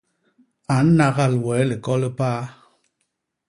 A 0.75 0.75
nnagal 0.85 1.33
wee 1.43 1.63
liko 1.69 1.93
li 2.01 2.09
paa. 2.19 2.41